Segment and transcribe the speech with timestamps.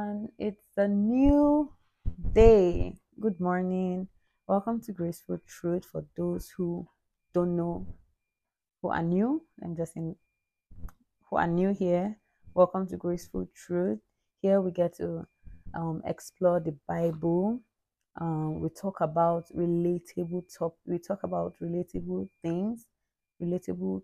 [0.00, 1.70] And it's a new
[2.32, 2.94] day.
[3.20, 4.08] Good morning.
[4.46, 6.88] Welcome to Graceful Truth for those who
[7.34, 7.86] don't know,
[8.80, 9.42] who are new.
[9.62, 10.16] I'm just in,
[11.28, 12.16] who are new here.
[12.54, 13.98] Welcome to Graceful Truth.
[14.40, 15.26] Here we get to
[15.74, 17.60] um, explore the Bible.
[18.18, 20.76] Um, we talk about relatable top.
[20.86, 22.86] We talk about relatable things,
[23.42, 24.00] relatable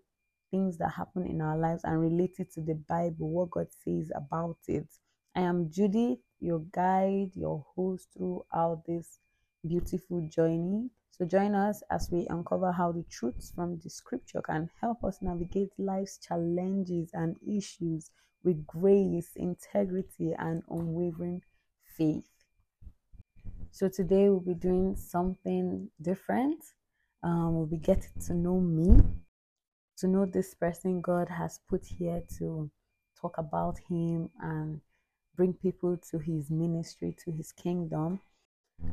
[0.51, 3.31] things that happen in our lives, and related to the Bible.
[3.31, 4.85] What God says about it.
[5.37, 9.19] I am Judy, your guide, your host throughout this
[9.63, 10.89] beautiful journey.
[11.11, 15.19] So join us as we uncover how the truths from the scripture can help us
[15.21, 18.09] navigate life's challenges and issues
[18.43, 21.43] with grace, integrity, and unwavering
[21.83, 22.31] faith.
[23.69, 26.63] So today we'll be doing something different.
[27.21, 29.03] Um, we'll be getting to know me,
[29.97, 32.71] to know this person God has put here to
[33.21, 34.81] talk about Him and
[35.37, 38.19] bring people to his ministry, to his kingdom.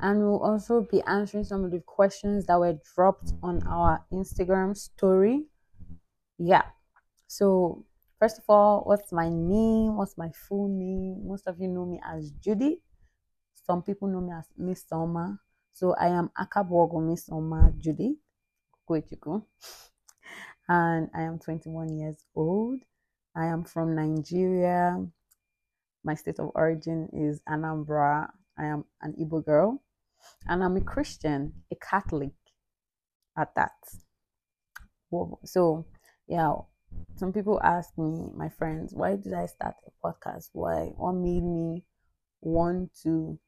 [0.01, 4.77] And we'll also be answering some of the questions that were dropped on our Instagram
[4.77, 5.47] story.
[6.39, 6.63] Yeah.
[7.27, 7.85] So,
[8.19, 9.97] first of all, what's my name?
[9.97, 11.27] What's my full name?
[11.27, 12.81] Most of you know me as Judy.
[13.67, 15.39] Some people know me as Mesoma.
[15.73, 18.17] So, I am Akabwogo Mesoma Judy.
[20.67, 22.81] And I am 21 years old.
[23.37, 25.05] I am from Nigeria.
[26.05, 28.29] My state of origin is Anambra.
[28.59, 29.83] I am an Igbo girl.
[30.47, 32.33] And I'm a Christian, a Catholic
[33.37, 33.73] at that.
[35.45, 35.87] So,
[36.27, 36.55] yeah,
[37.17, 40.51] some people ask me, my friends, why did I start a podcast?
[40.53, 40.93] Why?
[40.97, 41.85] What made me
[42.41, 43.39] want to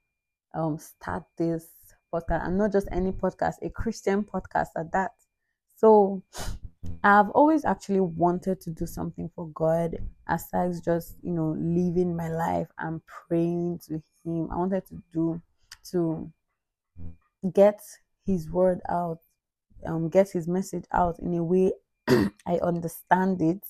[0.54, 1.66] um, start this
[2.12, 2.46] podcast?
[2.46, 5.12] And not just any podcast, a Christian podcast at that.
[5.76, 6.22] So,
[7.02, 9.96] I've always actually wanted to do something for God
[10.28, 14.48] aside just, you know, living my life and praying to Him.
[14.50, 15.40] I wanted to do
[15.92, 16.32] to
[17.52, 17.80] get
[18.26, 19.20] His word out,
[19.86, 21.72] um, get His message out in a way
[22.08, 23.64] I understand it,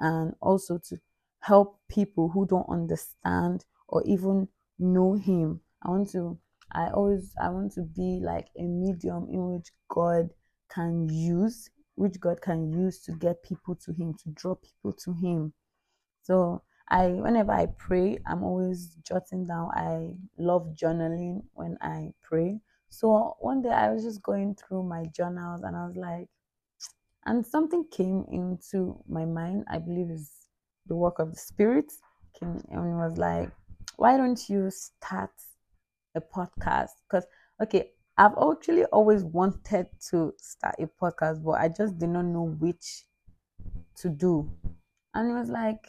[0.00, 0.98] and also to
[1.40, 5.60] help people who don't understand or even know Him.
[5.82, 6.38] I want to.
[6.72, 10.30] I always I want to be like a medium in which God
[10.72, 11.68] can use
[12.00, 15.52] which God can use to get people to Him, to draw people to Him.
[16.22, 19.68] So I, whenever I pray, I'm always jotting down.
[19.74, 20.08] I
[20.38, 22.58] love journaling when I pray.
[22.88, 26.26] So one day I was just going through my journals and I was like,
[27.26, 29.64] and something came into my mind.
[29.70, 30.32] I believe is
[30.86, 31.92] the work of the Spirit.
[32.38, 33.50] Came and was like,
[33.96, 35.32] why don't you start
[36.14, 36.92] a podcast?
[37.06, 37.26] Because
[37.62, 37.90] okay,
[38.20, 43.06] I've actually always wanted to start a podcast, but I just did not know which
[43.96, 44.52] to do.
[45.14, 45.86] And it was like,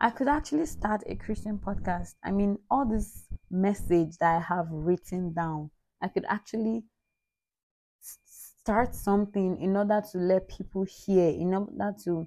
[0.00, 2.16] I could actually start a Christian podcast.
[2.24, 5.70] I mean, all this message that I have written down,
[6.02, 6.82] I could actually
[8.00, 12.26] start something in order to let people hear, in order to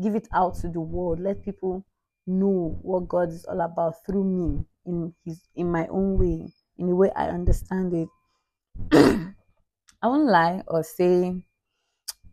[0.00, 1.84] give it out to the world, let people
[2.28, 6.86] know what God is all about through me in his in my own way, in
[6.86, 8.08] the way I understand it.
[8.92, 11.34] I won't lie or say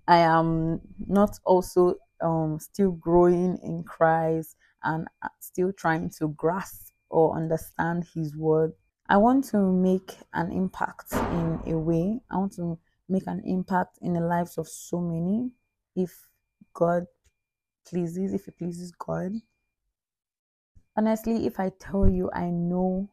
[0.07, 6.91] I am not also um, still growing in Christ and uh, still trying to grasp
[7.09, 8.73] or understand His word.
[9.07, 12.19] I want to make an impact in a way.
[12.29, 12.77] I want to
[13.09, 15.51] make an impact in the lives of so many
[15.95, 16.11] if
[16.73, 17.05] God
[17.87, 19.33] pleases, if it pleases God.
[20.95, 23.09] Honestly, if I tell you I know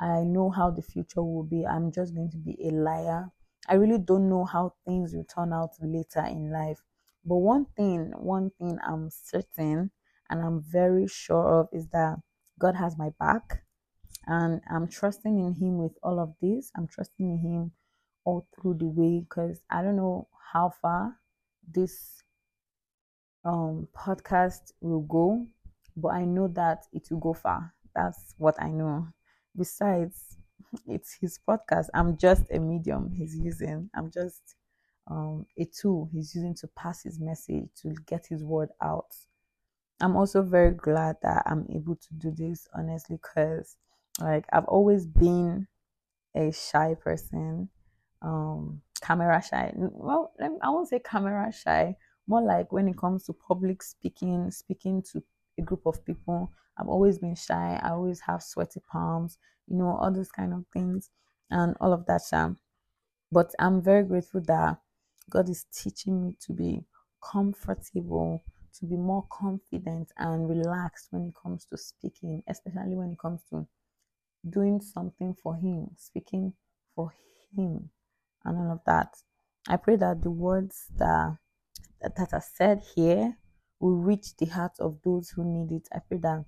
[0.00, 1.66] I know how the future will be.
[1.66, 3.30] I'm just going to be a liar.
[3.68, 6.78] I really don't know how things will turn out later in life.
[7.24, 9.90] But one thing, one thing I'm certain
[10.30, 12.16] and I'm very sure of is that
[12.58, 13.62] God has my back
[14.26, 16.70] and I'm trusting in Him with all of this.
[16.76, 17.72] I'm trusting in Him
[18.24, 21.16] all through the way because I don't know how far
[21.70, 22.22] this
[23.44, 25.46] um podcast will go,
[25.96, 27.74] but I know that it will go far.
[27.94, 29.08] That's what I know.
[29.56, 30.36] Besides,
[30.88, 31.88] it's his podcast.
[31.94, 33.90] I'm just a medium he's using.
[33.94, 34.54] I'm just
[35.08, 39.14] um, a tool he's using to pass his message, to get his word out.
[40.00, 43.76] I'm also very glad that I'm able to do this, honestly, because
[44.20, 45.66] like I've always been
[46.34, 47.68] a shy person,
[48.22, 49.72] um, camera shy.
[49.76, 51.96] Well, I won't say camera shy,
[52.26, 55.22] more like when it comes to public speaking, speaking to
[55.60, 56.52] a group of people.
[56.78, 57.78] I've always been shy.
[57.82, 61.10] I always have sweaty palms, you know, all those kind of things
[61.50, 62.22] and all of that.
[62.32, 62.56] Um,
[63.30, 64.78] but I'm very grateful that
[65.28, 66.84] God is teaching me to be
[67.22, 68.42] comfortable
[68.78, 73.40] to be more confident and relaxed when it comes to speaking, especially when it comes
[73.50, 73.66] to
[74.48, 76.52] doing something for Him, speaking
[76.94, 77.12] for
[77.54, 77.90] Him,
[78.44, 79.16] and all of that.
[79.68, 81.36] I pray that the words that
[82.00, 83.36] that are said here
[83.80, 85.88] will reach the hearts of those who need it.
[85.92, 86.44] I pray that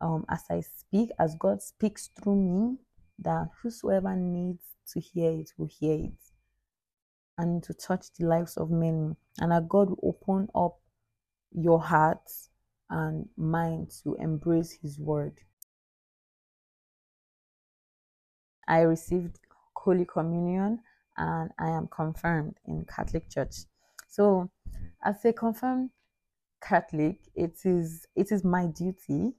[0.00, 2.76] um, as I speak, as God speaks through me,
[3.20, 6.12] that whosoever needs to hear it will hear it
[7.38, 10.78] and to touch the lives of many, and that God will open up
[11.52, 12.30] your heart
[12.90, 15.38] and mind to embrace His word.
[18.68, 19.38] I received
[19.76, 20.80] Holy Communion
[21.16, 23.54] and I am confirmed in Catholic Church.
[24.08, 24.50] So,
[25.04, 25.90] as a confirmed
[26.66, 29.32] Catholic, it is it is my duty,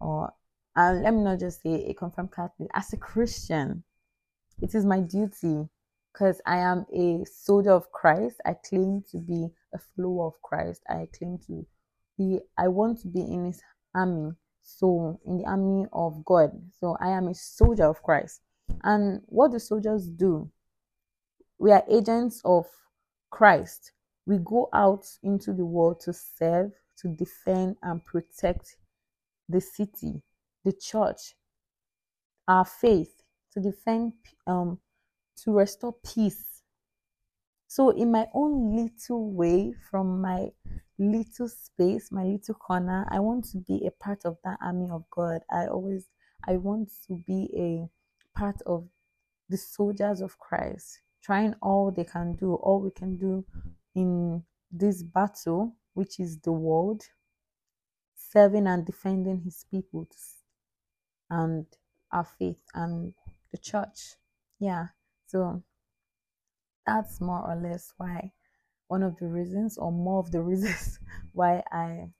[0.00, 0.32] or
[0.76, 3.84] and let me not just say a confirmed Catholic, as a Christian,
[4.60, 5.68] it is my duty
[6.12, 8.40] because I am a soldier of Christ.
[8.46, 10.82] I claim to be a follower of Christ.
[10.88, 11.66] I claim to
[12.16, 13.60] be, I want to be in his
[13.94, 14.32] army.
[14.62, 16.50] So, in the army of God.
[16.80, 18.40] So, I am a soldier of Christ.
[18.82, 20.50] And what do soldiers do?
[21.58, 22.66] We are agents of
[23.30, 23.92] Christ.
[24.26, 28.76] We go out into the world to serve, to defend, and protect
[29.48, 30.22] the city,
[30.64, 31.34] the church,
[32.48, 33.22] our faith,
[33.52, 34.14] to defend
[34.46, 34.78] um,
[35.36, 36.62] to restore peace.
[37.68, 40.48] So, in my own little way, from my
[40.98, 45.04] little space, my little corner, I want to be a part of that army of
[45.10, 45.42] God.
[45.50, 46.06] I always,
[46.46, 48.88] I want to be a part of
[49.48, 53.44] the soldiers of Christ, trying all they can do, all we can do
[53.94, 57.02] in this battle, which is the world,
[58.14, 60.08] serving and defending his people
[61.30, 61.66] and
[62.12, 63.14] our faith and
[63.50, 64.16] the church.
[64.58, 64.88] Yeah.
[65.26, 65.62] So
[66.86, 68.32] that's more or less why
[68.88, 70.98] one of the reasons or more of the reasons
[71.32, 72.10] why I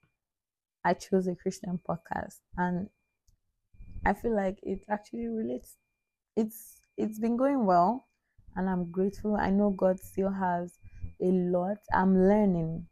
[0.84, 2.88] I chose a Christian podcast and
[4.04, 5.76] I feel like it actually relates
[6.36, 8.08] it's it's been going well
[8.56, 9.36] and I'm grateful.
[9.36, 10.78] I know God still has
[11.20, 11.78] a lot.
[11.92, 12.86] I'm learning.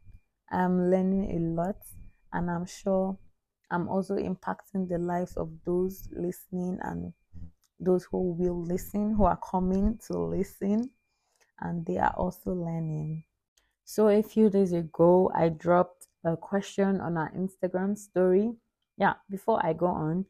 [0.51, 1.77] I'm learning a lot
[2.31, 3.17] and I'm sure
[3.71, 7.13] I'm also impacting the lives of those listening and
[7.79, 10.91] those who will listen, who are coming to listen,
[11.59, 13.23] and they are also learning.
[13.85, 18.53] So, a few days ago, I dropped a question on our Instagram story.
[18.97, 20.25] Yeah, before I go on,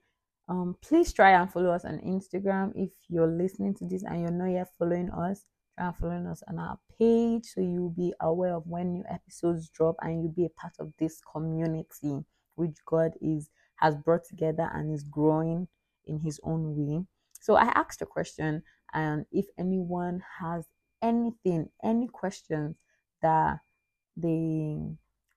[0.47, 4.31] um, please try and follow us on Instagram if you're listening to this and you're
[4.31, 5.45] not yet following us.
[5.77, 9.95] And follow us on our page so you'll be aware of when new episodes drop
[10.01, 12.23] and you'll be a part of this community
[12.55, 15.67] which God is has brought together and is growing
[16.05, 17.03] in His own way.
[17.41, 20.65] So I asked a question, and if anyone has
[21.01, 22.77] anything, any questions
[23.21, 23.59] that
[24.15, 24.77] they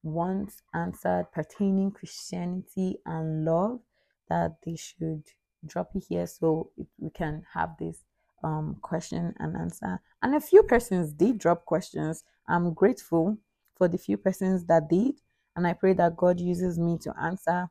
[0.03, 3.81] want answered pertaining Christianity and love,
[4.29, 5.25] that they should
[5.67, 8.05] drop it here so we can have this
[8.43, 10.01] um, question and answer.
[10.23, 12.25] And a few persons did drop questions.
[12.49, 13.39] I'm grateful
[13.77, 15.21] for the few persons that did,
[15.55, 17.69] and I pray that God uses me to answer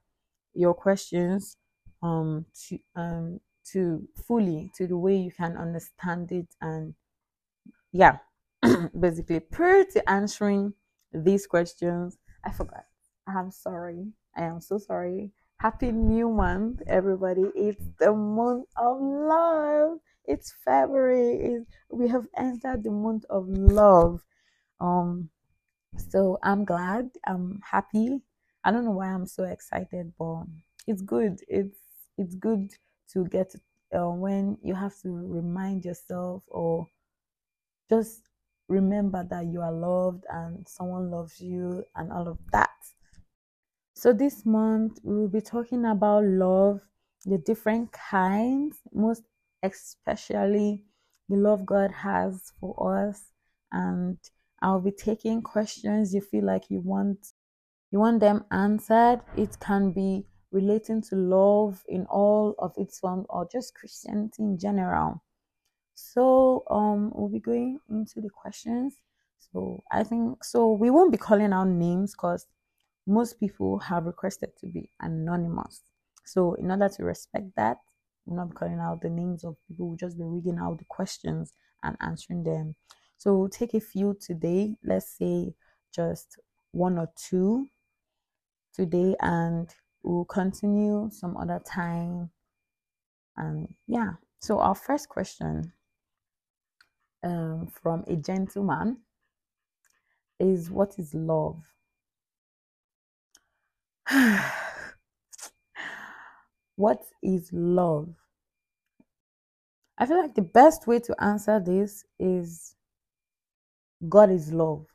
[0.54, 1.58] your questions
[2.02, 3.40] um, to um,
[3.72, 6.94] to fully to the way you can understand it and
[7.92, 8.18] yeah
[9.00, 10.72] basically prior to answering
[11.12, 12.86] these questions i forgot.
[13.28, 14.12] I'm sorry.
[14.36, 15.32] I am so sorry.
[15.58, 17.46] Happy new month everybody.
[17.56, 24.22] It's the month of love it's february it's, we have entered the month of love.
[24.80, 25.30] Um
[25.98, 28.22] so i'm glad i'm happy.
[28.64, 30.44] I don't know why i'm so excited but
[30.88, 31.40] it's good.
[31.48, 31.78] It's
[32.18, 32.72] it's good
[33.14, 33.54] to get
[33.96, 36.88] uh, when you have to remind yourself or
[37.90, 38.22] just
[38.68, 42.70] remember that you are loved and someone loves you and all of that.
[43.94, 46.82] So, this month we will be talking about love,
[47.26, 49.24] the different kinds, most
[49.74, 50.84] especially
[51.30, 53.32] the love God has for us.
[53.72, 54.18] And
[54.62, 57.34] I'll be taking questions you feel like you want
[57.92, 59.22] you want them answered.
[59.38, 64.58] It can be relating to love in all of its form or just Christianity in
[64.58, 65.24] general.
[65.94, 68.96] So um we'll be going into the questions.
[69.52, 72.48] So I think so we won't be calling out names because
[73.08, 75.84] most people have requested to be anonymous.
[76.26, 77.78] So in order to respect that,
[78.26, 81.54] we're not calling out the names of people, we'll just be reading out the questions
[81.84, 82.76] and answering them.
[83.18, 85.54] So we'll take a few today, let's say
[85.94, 86.40] just
[86.72, 87.68] one or two
[88.74, 89.70] today and
[90.04, 92.30] we'll continue some other time.
[93.38, 95.72] And yeah, so our first question
[97.24, 98.98] um, from a gentleman
[100.40, 101.62] is what is love?
[106.76, 108.10] what is love?
[109.98, 112.76] I feel like the best way to answer this is
[114.10, 114.86] God is love.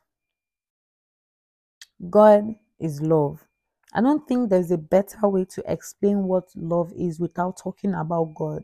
[2.09, 3.45] God is love.
[3.93, 8.33] I don't think there's a better way to explain what love is without talking about
[8.35, 8.63] God.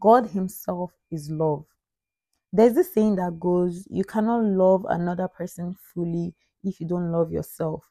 [0.00, 1.64] God Himself is love.
[2.52, 7.30] There's this saying that goes, You cannot love another person fully if you don't love
[7.30, 7.84] yourself.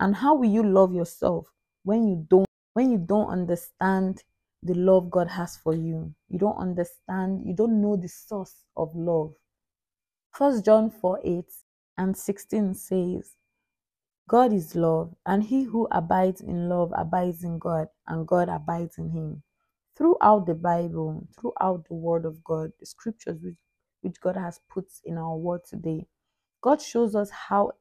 [0.00, 1.46] And how will you love yourself
[1.84, 4.22] when you don't when you don't understand
[4.62, 6.14] the love God has for you?
[6.28, 9.32] You don't understand, you don't know the source of love.
[10.30, 11.44] First John 4 8
[11.98, 13.32] and 16 says,
[14.28, 18.96] God is love, and he who abides in love abides in God, and God abides
[18.98, 19.42] in him.
[19.96, 23.56] Throughout the Bible, throughout the Word of God, the scriptures which,
[24.00, 26.06] which God has put in our word today,
[26.62, 27.72] God shows us how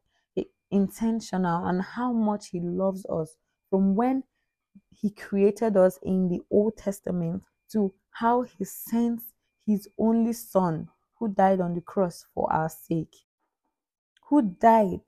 [0.69, 3.35] intentional and how much He loves us
[3.69, 4.23] from when
[4.99, 9.21] He created us in the Old Testament to how He sent
[9.65, 10.89] His only Son
[11.23, 13.15] who died on the cross for our sake,
[14.27, 14.99] who died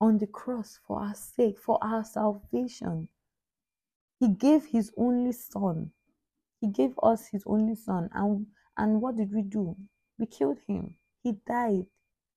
[0.00, 3.06] on the cross for our sake, for our salvation.
[4.18, 5.90] He gave his only son.
[6.60, 8.08] He gave us his only son.
[8.14, 8.46] And,
[8.78, 9.76] and what did we do?
[10.18, 10.94] We killed him.
[11.22, 11.84] He died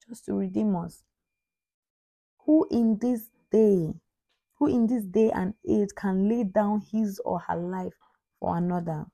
[0.07, 1.03] just to redeem us.
[2.39, 3.93] Who in this day,
[4.57, 7.93] who in this day and age can lay down his or her life
[8.39, 9.05] for another?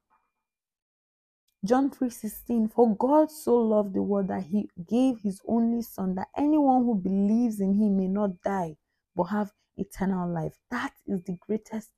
[1.64, 6.30] John 3:16 For God so loved the world that he gave his only son that
[6.36, 8.78] anyone who believes in him may not die
[9.16, 10.58] but have eternal life.
[10.72, 11.92] That is the greatest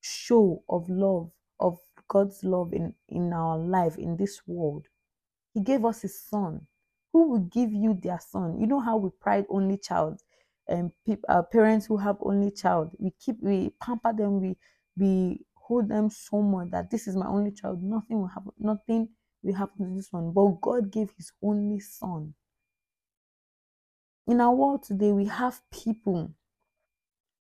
[0.00, 1.78] show of love of
[2.08, 4.86] God's love in in our life in this world.
[5.54, 6.66] He gave us his son.
[7.12, 8.60] Who will give you their son?
[8.60, 10.22] You know how we pride only child
[10.68, 12.90] and um, uh, parents who have only child.
[12.98, 14.56] We keep we pamper them, we
[14.96, 17.82] we hold them so much that this is my only child.
[17.82, 18.52] Nothing will happen.
[18.58, 19.08] Nothing
[19.42, 20.32] will happen to this one.
[20.32, 22.34] But God gave His only Son.
[24.26, 26.34] In our world today, we have people.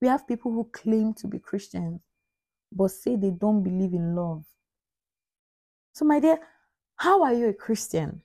[0.00, 2.02] We have people who claim to be Christians,
[2.70, 4.44] but say they don't believe in love.
[5.94, 6.38] So, my dear,
[6.96, 8.20] how are you a Christian?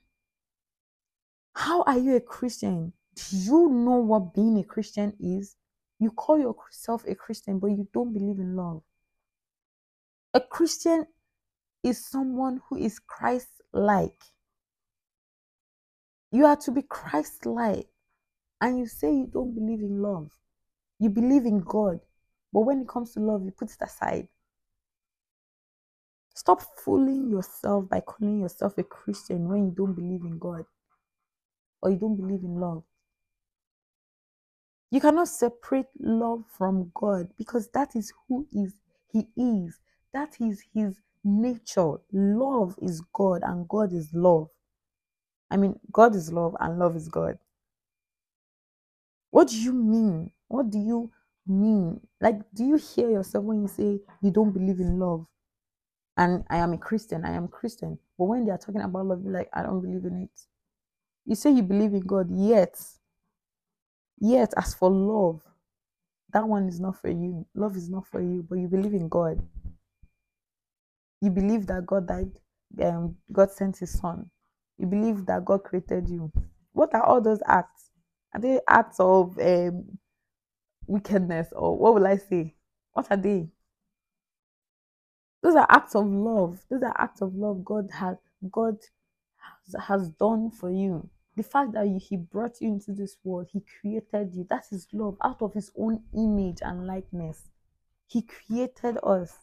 [1.54, 2.92] How are you a Christian?
[3.14, 5.56] Do you know what being a Christian is?
[5.98, 8.82] You call yourself a Christian, but you don't believe in love.
[10.32, 11.06] A Christian
[11.82, 14.22] is someone who is Christ like.
[16.32, 17.88] You are to be Christ like.
[18.60, 20.30] And you say you don't believe in love.
[20.98, 22.00] You believe in God.
[22.52, 24.28] But when it comes to love, you put it aside.
[26.34, 30.64] Stop fooling yourself by calling yourself a Christian when you don't believe in God
[31.82, 32.82] or you don't believe in love.
[34.90, 38.74] You cannot separate love from God because that is who is
[39.12, 39.78] He is.
[40.12, 41.94] That is his nature.
[42.12, 44.48] Love is God and God is love.
[45.50, 47.38] I mean, God is love and love is God.
[49.30, 50.32] What do you mean?
[50.48, 51.10] What do you
[51.46, 52.00] mean?
[52.20, 55.26] Like, do you hear yourself when you say you don't believe in love?
[56.16, 57.98] And I am a Christian, I am Christian.
[58.18, 60.40] But when they are talking about love, like, I don't believe in it.
[61.24, 62.78] You say you believe in God, yet,
[64.20, 65.42] yet, as for love,
[66.32, 67.46] that one is not for you.
[67.54, 69.40] Love is not for you, but you believe in God
[71.20, 72.32] you believe that God died,
[72.82, 74.30] um, God sent his son.
[74.78, 76.32] You believe that God created you.
[76.72, 77.90] What are all those acts?
[78.34, 79.98] Are they acts of um,
[80.86, 82.54] wickedness or what will I say?
[82.92, 83.48] What are they?
[85.42, 86.60] Those are acts of love.
[86.70, 88.16] Those are acts of love God has
[88.50, 88.76] God
[89.66, 91.08] has, has done for you.
[91.40, 94.46] The fact that He brought you into this world, He created you.
[94.50, 97.48] That is love out of His own image and likeness.
[98.06, 99.38] He created us.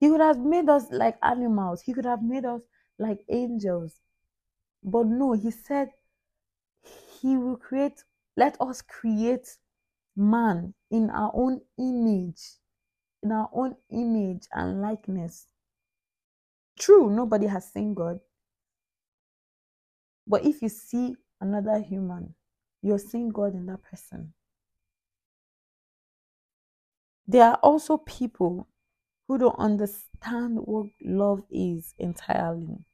[0.00, 2.62] He could have made us like animals, He could have made us
[2.98, 4.00] like angels.
[4.82, 5.90] But no, He said
[7.20, 8.02] He will create,
[8.36, 9.46] let us create
[10.16, 12.42] man in our own image,
[13.22, 15.46] in our own image and likeness.
[16.76, 18.18] True, nobody has seen God.
[20.26, 22.34] But if you see another human,
[22.82, 24.32] you're seeing God in that person.
[27.26, 28.68] There are also people
[29.26, 32.84] who don't understand what love is entirely.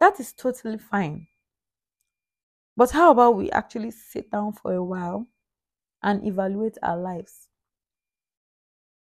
[0.00, 1.26] That is totally fine.
[2.76, 5.28] But how about we actually sit down for a while
[6.02, 7.48] and evaluate our lives?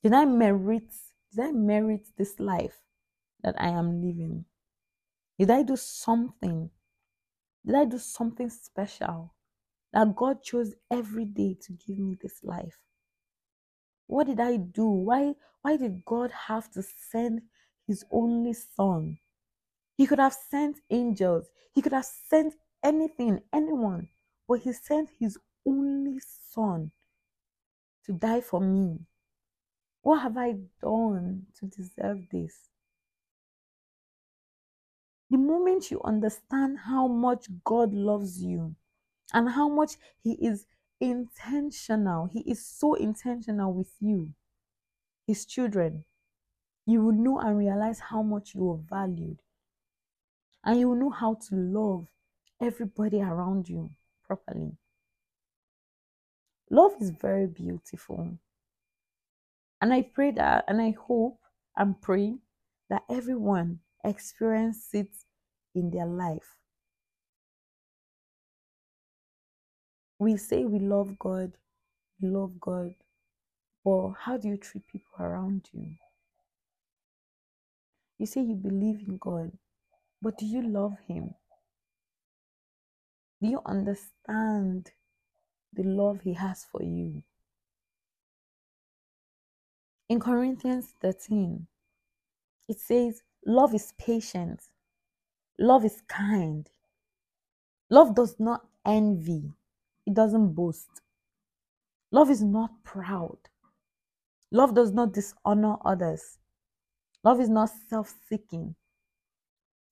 [0.03, 0.89] Did I merit
[1.33, 2.81] did I merit this life
[3.43, 4.45] that I am living?
[5.39, 6.69] Did I do something?
[7.65, 9.33] Did I do something special
[9.93, 12.79] that God chose every day to give me this life?
[14.07, 14.85] What did I do?
[14.85, 17.41] Why why did God have to send
[17.87, 19.19] his only son?
[19.95, 21.47] He could have sent angels.
[21.73, 24.09] He could have sent anything, anyone.
[24.47, 26.19] But he sent his only
[26.51, 26.91] son
[28.05, 29.05] to die for me.
[30.01, 32.70] What have I done to deserve this?
[35.31, 38.75] The moment you understand how much God loves you
[39.33, 40.65] and how much He is
[40.99, 44.33] intentional, He is so intentional with you,
[45.25, 46.03] His children,
[46.85, 49.39] you will know and realize how much you are valued.
[50.65, 52.07] And you will know how to love
[52.59, 53.89] everybody around you
[54.25, 54.73] properly.
[56.69, 58.37] Love is very beautiful.
[59.79, 61.39] And I pray that, and I hope
[61.77, 62.35] and pray
[62.89, 65.11] that everyone experience it
[65.75, 66.55] in their life.
[70.19, 71.53] We say we love God,
[72.21, 72.93] we love God,
[73.83, 75.95] but how do you treat people around you?
[78.19, 79.51] You say you believe in God,
[80.21, 81.33] but do you love Him?
[83.41, 84.91] Do you understand
[85.73, 87.23] the love He has for you?
[90.07, 91.65] In Corinthians 13,
[92.67, 94.61] it says, Love is patient,
[95.57, 96.69] love is kind,
[97.89, 99.51] love does not envy,
[100.05, 101.01] it doesn't boast.
[102.11, 103.37] Love is not proud.
[104.51, 106.37] Love does not dishonor others.
[107.23, 108.75] Love is not self seeking.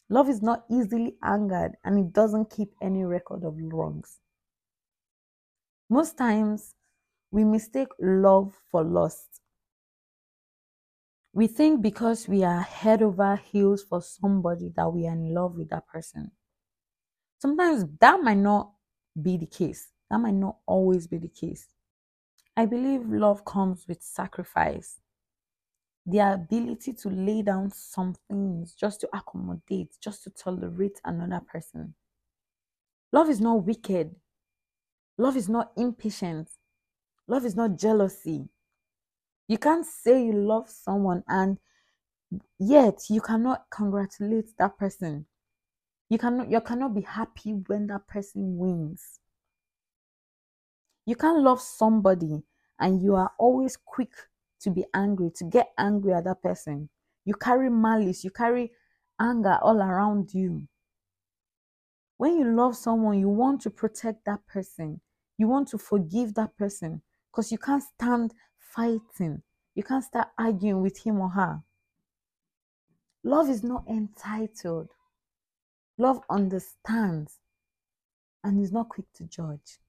[0.10, 4.20] Love is not easily angered and it doesn't keep any record of wrongs.
[5.90, 6.76] Most times,
[7.32, 9.40] we mistake love for lust.
[11.40, 15.56] We think because we are head over heels for somebody that we are in love
[15.56, 16.32] with that person.
[17.38, 18.74] Sometimes that might not
[19.22, 19.88] be the case.
[20.12, 21.66] That might not always be the case.
[22.58, 25.00] I believe love comes with sacrifice
[26.06, 31.94] the ability to lay down some things just to accommodate, just to tolerate another person.
[33.14, 34.14] Love is not wicked.
[35.18, 36.50] Love is not impatient.
[37.30, 38.50] Love is not jealousy.
[39.50, 41.58] You can't say you love someone and
[42.60, 45.26] yet you cannot congratulate that person.
[46.08, 49.20] You cannot you cannot be happy when that person wins.
[51.08, 52.44] You can't love somebody
[52.80, 54.12] and you are always quick
[54.62, 56.90] to be angry, to get angry at that person.
[57.26, 58.72] You carry malice, you carry
[59.20, 60.68] anger all around you.
[62.18, 65.02] When you love someone, you want to protect that person.
[65.40, 68.36] You want to forgive that person because you can't stand
[68.76, 69.42] fighting.
[69.76, 71.62] You can't start arguing with him or her.
[73.24, 74.90] Love is not entitled.
[75.98, 77.40] Love understands
[78.44, 79.80] and is not quick to judge.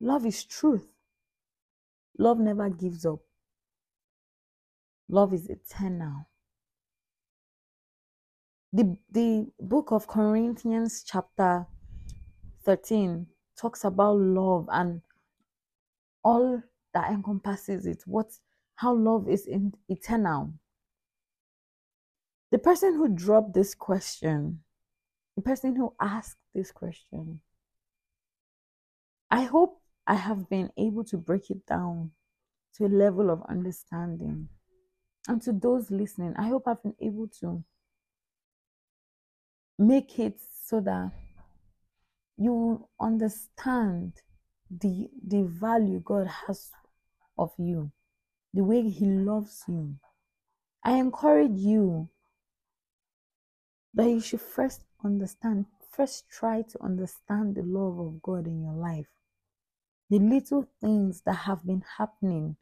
[0.00, 0.86] Love is truth.
[2.18, 3.20] Love never gives up.
[5.08, 6.28] Love is eternal.
[8.72, 11.66] The, the book of Corinthians, chapter
[12.64, 13.26] 13,
[13.56, 15.00] talks about love and
[16.22, 16.62] all
[16.96, 18.02] that encompasses it.
[18.06, 18.32] What
[18.76, 20.54] how love is in, eternal.
[22.50, 24.60] The person who dropped this question,
[25.34, 27.40] the person who asked this question,
[29.30, 32.12] I hope I have been able to break it down
[32.76, 34.48] to a level of understanding.
[35.28, 37.62] And to those listening, I hope I've been able to
[39.78, 41.10] make it so that
[42.38, 44.14] you understand
[44.70, 46.70] the the value God has
[47.38, 47.90] of you,
[48.54, 49.96] the way He loves you.
[50.84, 52.08] I encourage you
[53.94, 58.74] that you should first understand, first try to understand the love of God in your
[58.74, 59.06] life
[60.08, 62.56] the little things that have been happening,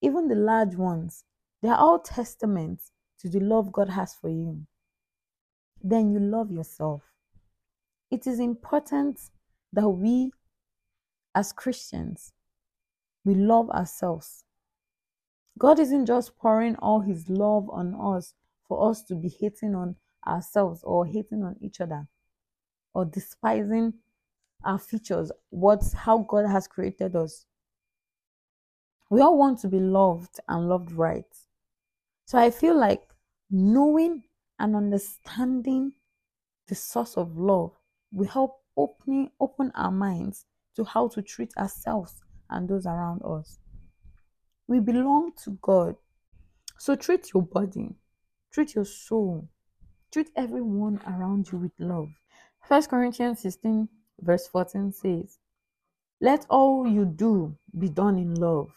[0.00, 1.24] even the large ones,
[1.62, 4.66] they are all testaments to the love God has for you.
[5.82, 7.02] Then you love yourself.
[8.10, 9.18] It is important
[9.72, 10.30] that we,
[11.34, 12.32] as Christians,
[13.24, 14.44] we love ourselves.
[15.58, 18.34] God isn't just pouring all His love on us
[18.68, 22.06] for us to be hating on ourselves or hating on each other
[22.92, 23.94] or despising
[24.64, 27.44] our features, what's how God has created us.
[29.10, 31.24] We all want to be loved and loved right.
[32.26, 33.02] So I feel like
[33.50, 34.24] knowing
[34.58, 35.92] and understanding
[36.66, 37.72] the source of love
[38.12, 42.23] will help opening open our minds to how to treat ourselves
[42.54, 43.58] and those around us.
[44.66, 45.96] We belong to God.
[46.78, 47.90] So treat your body,
[48.52, 49.48] treat your soul,
[50.12, 52.08] treat everyone around you with love.
[52.66, 53.88] First Corinthians 16
[54.20, 55.38] Verse 14 says,
[56.20, 58.70] Let all you do be done in love.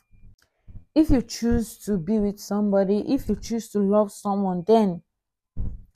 [0.95, 5.01] if you choose to be with somebody, if you choose to love someone, then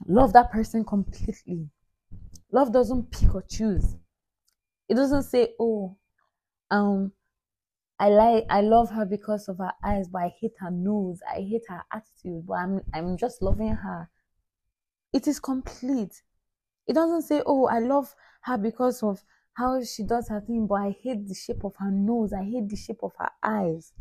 [0.08, 1.70] love that person completely.
[2.52, 3.96] Love doesn't pick or choose.
[4.90, 5.98] It doesn't say, "Oh,
[6.72, 7.14] um,
[8.02, 11.20] I like I love her because of her eyes, but I hate her nose.
[11.30, 14.10] I hate her attitude, but I'm I'm just loving her."
[15.14, 16.24] It is complete.
[16.88, 20.82] It doesn't say, "Oh, I love her because of how she does her thing, but
[20.82, 22.34] I hate the shape of her nose.
[22.34, 23.94] I hate the shape of her eyes."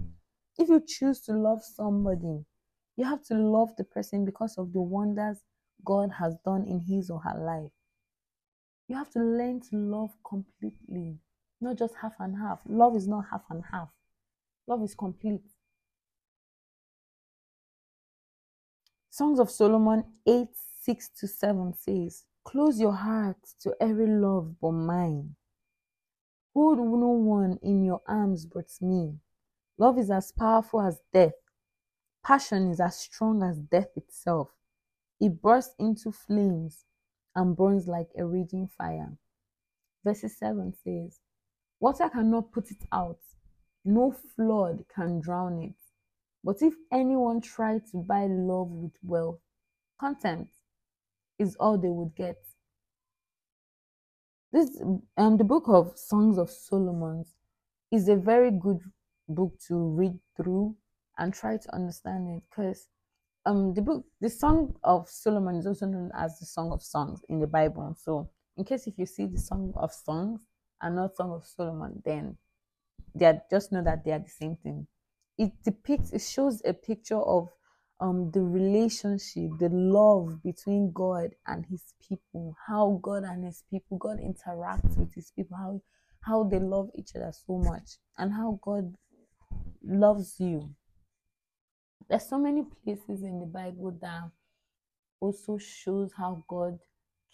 [0.59, 2.47] If you choose to love somebody,
[2.97, 5.45] you have to love the person because of the wonders
[5.85, 7.73] God has done in his or her life.
[8.89, 11.19] You have to learn to love completely,
[11.61, 12.61] not just half and half.
[12.67, 13.89] Love is not half and half,
[14.67, 15.43] love is complete.
[19.11, 20.49] Songs of Solomon 8
[20.83, 25.35] 6 to 7 says, Close your heart to every love but mine.
[26.55, 29.19] Hold no one in your arms but me.
[29.79, 31.35] Love is as powerful as death.
[32.25, 34.49] Passion is as strong as death itself.
[35.21, 36.85] It bursts into flames
[37.35, 39.17] and burns like a raging fire.
[40.05, 41.21] Verse 7 says,
[41.81, 43.19] Water cannot put it out,
[43.85, 45.75] no flood can drown it.
[46.45, 49.41] But if anyone tried to buy love with wealth,
[49.99, 50.53] contempt
[51.39, 52.37] is all they would get.
[54.53, 54.81] This
[55.17, 57.25] um the book of Songs of Solomon
[57.91, 58.81] is a very good
[59.29, 60.77] book to read through
[61.19, 62.89] and try to understand it because
[63.47, 67.21] um the book the song of solomon is also known as the song of songs
[67.29, 70.43] in the bible so in case if you see the song of songs
[70.83, 72.37] and not song of solomon then
[73.15, 74.87] they are just know that they are the same thing
[75.39, 77.49] it depicts it shows a picture of
[78.01, 83.99] um the relationship the love between god and his people how god and his people
[83.99, 85.81] god interacts with his people how
[86.23, 88.95] how they love each other so much and how god
[89.83, 90.75] loves you.
[92.09, 94.31] There's so many places in the Bible that
[95.21, 96.79] also shows how God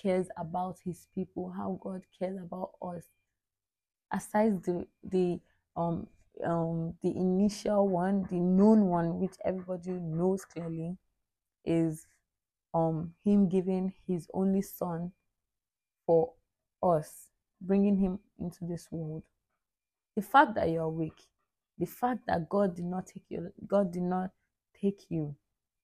[0.01, 3.05] cares about his people, how God cares about us.
[4.13, 5.41] Aside the the
[5.77, 6.07] um
[6.45, 10.97] um the initial one, the known one, which everybody knows clearly,
[11.65, 12.07] is
[12.75, 15.13] um him giving his only son
[16.07, 16.33] for
[16.83, 17.29] us,
[17.61, 19.25] bringing him into this world.
[20.15, 21.23] The fact that you're awake,
[21.79, 24.31] the fact that God did not take you, God did not
[24.81, 25.35] take you,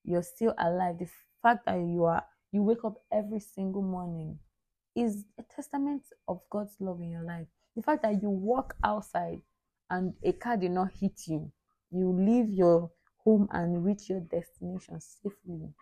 [0.04, 0.98] you're still alive.
[0.98, 1.08] The
[1.42, 4.38] fact that you are, you wake up every single morning
[4.94, 7.48] is a testament of God's love in your life.
[7.76, 9.40] The fact that you walk outside
[9.88, 11.50] and a car did not hit you,
[11.90, 12.90] you leave your
[13.24, 15.72] home and reach your destination safely.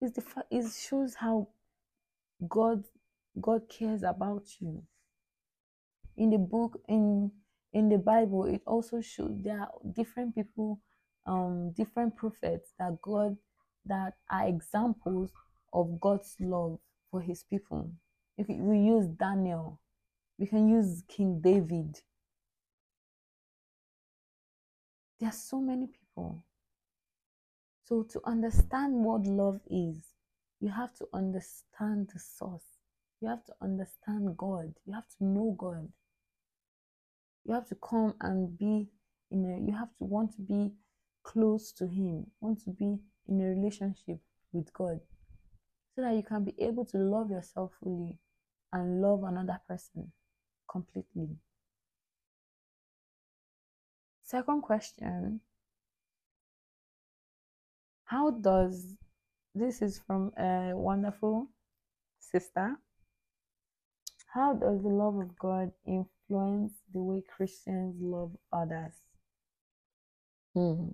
[0.00, 1.48] Is the it shows how
[2.48, 2.84] God
[3.40, 4.82] God cares about you.
[6.16, 7.30] In the book in
[7.72, 10.80] in the Bible, it also shows there are different people,
[11.26, 13.36] um, different prophets that God
[13.86, 15.30] that are examples
[15.72, 16.78] of God's love
[17.10, 17.90] for His people.
[18.38, 19.80] If we use Daniel,
[20.38, 22.00] we can use King David.
[25.20, 26.44] There are so many people.
[27.84, 30.14] So to understand what love is,
[30.60, 32.78] you have to understand the source.
[33.20, 34.74] You have to understand God.
[34.86, 35.88] You have to know God
[37.44, 38.88] you have to come and be
[39.30, 40.72] in a you have to want to be
[41.22, 44.18] close to him want to be in a relationship
[44.52, 45.00] with god
[45.94, 48.18] so that you can be able to love yourself fully
[48.72, 50.10] and love another person
[50.74, 51.28] completely
[54.24, 55.40] second question
[58.04, 58.96] how does
[59.54, 61.48] this is from a wonderful
[62.18, 62.76] sister
[64.34, 68.94] how does the love of god influence the way Christians love others?
[70.54, 70.88] Hmm.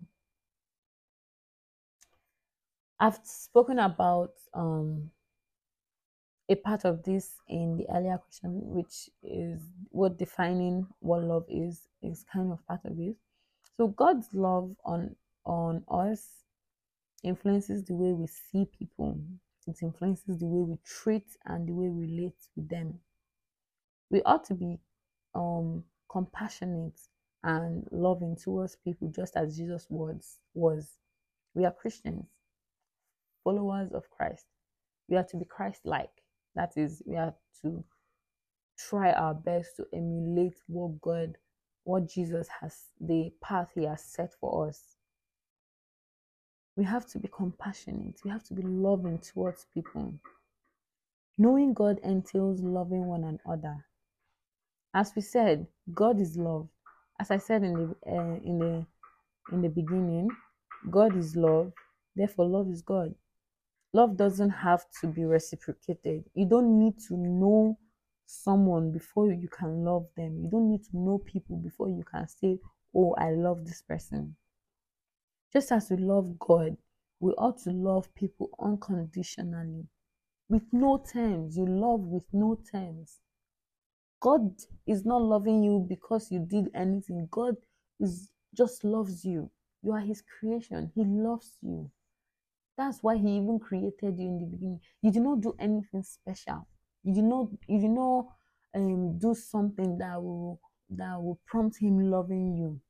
[2.98, 5.10] I've spoken about um,
[6.50, 9.60] a part of this in the earlier question, which is
[9.90, 13.14] what defining what love is, is kind of part of it.
[13.76, 15.14] So God's love on
[15.46, 16.26] on us
[17.22, 19.18] influences the way we see people.
[19.68, 22.98] It influences the way we treat and the way we relate with them.
[24.10, 24.80] We ought to be
[25.36, 27.00] um compassionate
[27.44, 30.90] and loving towards people just as Jesus was was.
[31.54, 32.26] We are Christians,
[33.44, 34.46] followers of Christ.
[35.08, 36.10] We are to be Christ like.
[36.54, 37.84] That is, we have to
[38.78, 41.36] try our best to emulate what God,
[41.84, 44.96] what Jesus has, the path He has set for us.
[46.76, 48.20] We have to be compassionate.
[48.24, 50.14] We have to be loving towards people.
[51.38, 53.84] Knowing God entails loving one another.
[54.94, 56.68] As we said, God is love.
[57.20, 58.86] As I said in the uh, in the
[59.52, 60.28] in the beginning,
[60.90, 61.72] God is love,
[62.16, 63.14] therefore, love is God.
[63.92, 66.24] Love doesn't have to be reciprocated.
[66.34, 67.78] You don't need to know
[68.26, 70.40] someone before you can love them.
[70.44, 72.58] You don't need to know people before you can say,
[72.94, 74.36] Oh, I love this person.
[75.52, 76.76] Just as we love God,
[77.18, 79.86] we ought to love people unconditionally
[80.48, 81.56] with no terms.
[81.56, 83.18] You love with no terms.
[84.20, 84.54] God
[84.86, 87.26] is not loving you because you did anything.
[87.30, 87.56] God
[87.98, 89.50] is just loves you.
[89.82, 90.92] You are his creation.
[90.94, 91.90] He loves you.
[92.80, 94.80] That's why he even created you in the beginning.
[95.02, 96.66] You did not do anything special.
[97.04, 98.28] You did not you did not
[98.74, 102.80] um, do something that will that will prompt him loving you.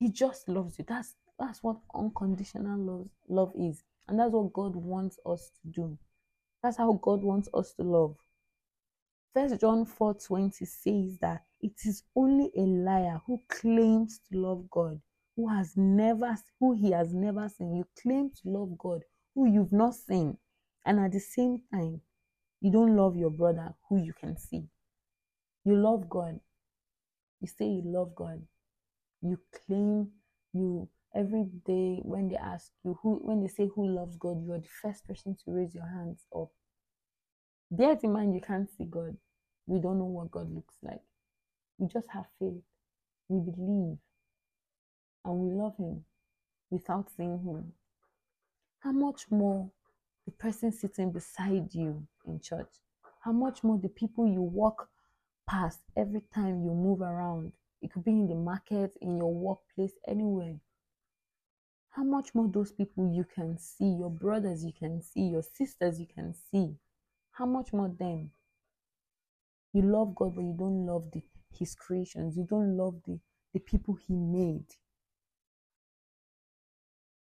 [0.00, 0.84] He just loves you.
[0.88, 3.84] That's that's what unconditional love love is.
[4.08, 5.96] And that's what God wants us to do.
[6.60, 8.16] That's how God wants us to love.
[9.32, 14.68] First John 4 20 says that it is only a liar who claims to love
[14.68, 15.00] God,
[15.40, 17.74] who has never who he has never seen.
[17.74, 19.02] You claim to love God
[19.34, 20.36] who you've not seen,
[20.84, 22.02] and at the same time,
[22.60, 24.64] you don't love your brother who you can see.
[25.64, 26.40] You love God.
[27.40, 28.42] You say you love God.
[29.22, 30.08] You claim
[30.52, 34.52] you every day when they ask you who when they say who loves God, you
[34.52, 36.48] are the first person to raise your hands up.
[37.70, 39.16] Bear in mind you can't see God.
[39.66, 41.00] We don't know what God looks like.
[41.78, 42.62] We just have faith.
[43.28, 43.96] We believe.
[45.24, 46.04] And we love Him
[46.70, 47.72] without seeing Him.
[48.80, 49.70] How much more
[50.24, 52.72] the person sitting beside you in church?
[53.20, 54.88] How much more the people you walk
[55.48, 57.52] past every time you move around?
[57.82, 60.56] It could be in the market, in your workplace, anywhere
[61.90, 65.98] how much more those people you can see, your brothers you can see, your sisters
[65.98, 66.76] you can see,
[67.32, 68.30] how much more them?
[69.72, 72.36] You love God, but you don't love the, His creations.
[72.36, 73.18] You don't love the,
[73.52, 74.66] the people He made.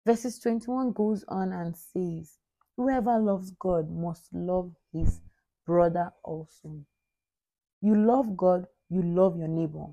[0.06, 2.38] Verses 21 goes on and says,
[2.78, 5.22] Whoever loves God must love his
[5.66, 6.86] brother also.
[7.82, 9.88] You love God, you love your neighbor.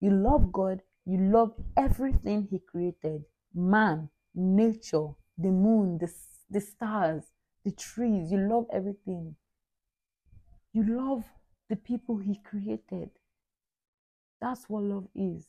[0.00, 6.12] You love God, you love everything He created man, nature, the moon, the,
[6.50, 7.24] the stars,
[7.64, 8.30] the trees.
[8.30, 9.34] You love everything.
[10.72, 11.24] You love
[11.68, 13.10] the people He created.
[14.40, 15.46] That's what love is.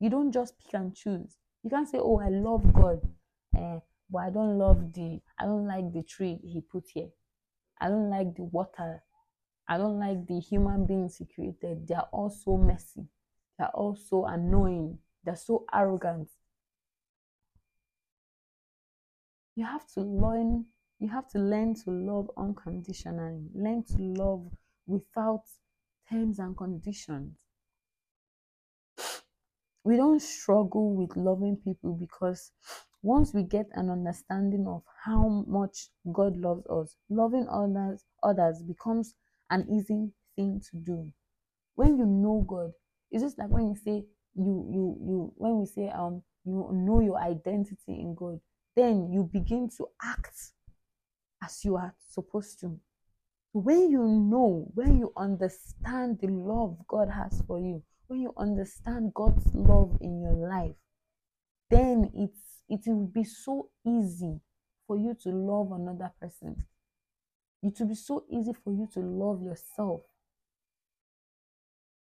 [0.00, 1.36] You don't just pick and choose.
[1.62, 3.00] You can't say, "Oh, I love God,
[3.56, 3.78] eh,
[4.10, 5.20] but I don't love the.
[5.38, 7.10] I don't like the tree He put here.
[7.80, 9.02] I don't like the water.
[9.68, 11.86] I don't like the human beings He created.
[11.86, 13.06] They are all so messy.
[13.58, 14.98] They are all so annoying.
[15.24, 16.28] They're so arrogant.
[19.54, 20.64] you have to learn
[20.98, 24.46] you have to learn to love unconditionally learn to love
[24.86, 25.42] without
[26.08, 27.36] terms and conditions
[29.84, 32.52] we don't struggle with loving people because
[33.02, 39.14] once we get an understanding of how much god loves us loving others others becomes
[39.50, 41.12] an easy thing to do
[41.74, 42.70] when you know god
[43.10, 47.00] it's just like when you say you you you when we say um you know
[47.00, 48.38] your identity in god
[48.76, 50.52] then you begin to act
[51.42, 52.78] as you are supposed to.
[53.52, 59.14] When you know, when you understand the love God has for you, when you understand
[59.14, 60.76] God's love in your life,
[61.70, 64.38] then it's it will be so easy
[64.86, 66.62] for you to love another person.
[67.62, 70.02] It will be so easy for you to love yourself.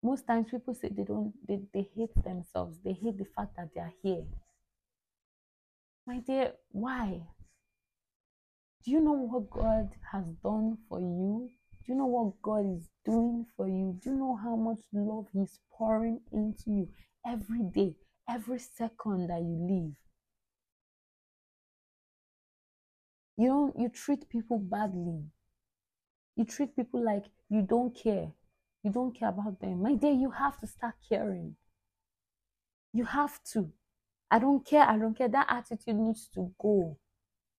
[0.04, 2.78] Most times people say they don't they, they hate themselves.
[2.84, 4.26] They hate the fact that they are here.
[6.06, 7.22] My dear, why?
[8.84, 11.52] Do you know what God has done for you?
[11.86, 14.00] Do you know what God is doing for you?
[14.02, 16.90] Do you know how much love He's pouring into you
[17.26, 17.94] every day,
[18.28, 19.96] every second that you live?
[23.38, 25.26] You don't you treat people badly.
[26.36, 28.32] You treat people like you don't care.
[28.84, 29.84] You don't care about them.
[29.84, 31.56] My dear, you have to start caring.
[32.94, 33.72] You have to.
[34.32, 35.28] I don't care, I don't care.
[35.28, 36.98] That attitude needs to go.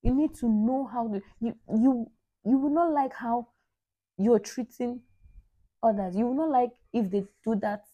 [0.03, 2.11] You need to know how to you you
[2.45, 3.49] you will not like how
[4.19, 5.01] you're treating
[5.83, 6.17] others.
[6.17, 7.85] You will not like if they do that,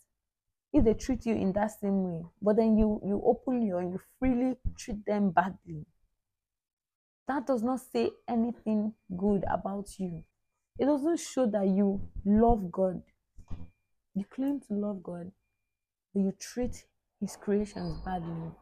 [0.73, 2.25] if they treat you in that same way.
[2.41, 5.87] But then you you openly and you freely treat them badly.
[7.29, 10.25] That does not say anything good about you.
[10.79, 13.03] It doesn't show that you love God.
[14.15, 15.31] You claim to love God,
[16.13, 16.85] but you treat
[17.21, 18.53] his creations badly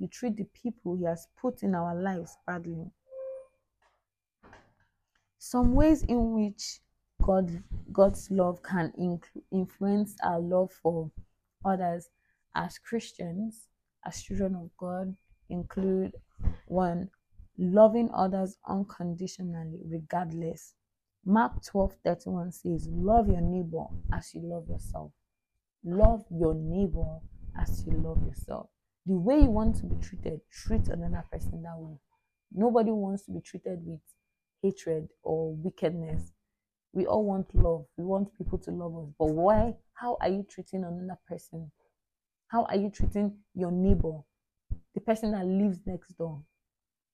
[0.00, 2.90] you treat the people He has put in our lives badly.
[5.42, 6.80] Some ways in which
[7.22, 8.92] God, God's love can
[9.50, 11.10] influence our love for
[11.64, 12.10] others
[12.54, 13.66] as Christians
[14.04, 15.16] as children of God
[15.48, 16.12] include
[16.66, 17.08] one,
[17.56, 20.74] loving others unconditionally, regardless.
[21.24, 25.10] Mark 12 31 says, Love your neighbor as you love yourself.
[25.82, 27.18] Love your neighbor
[27.58, 28.68] as you love yourself.
[29.06, 31.96] The way you want to be treated, treat another person that way.
[32.52, 34.00] Nobody wants to be treated with
[34.62, 36.32] hatred or wickedness.
[36.92, 37.86] We all want love.
[37.96, 39.12] We want people to love us.
[39.18, 39.74] But why?
[39.94, 41.70] How are you treating another person?
[42.48, 44.18] How are you treating your neighbor,
[44.94, 46.42] the person that lives next door?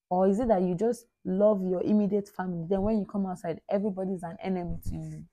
[0.09, 2.65] Or is it that you just love your immediate family?
[2.69, 5.25] Then when you come outside, everybody's an enemy to you.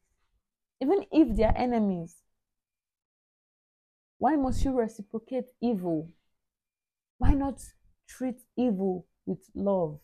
[0.81, 2.17] Even if they're enemies,
[4.17, 6.09] why must you reciprocate evil?
[7.17, 7.61] Why not
[8.07, 9.99] treat evil with love?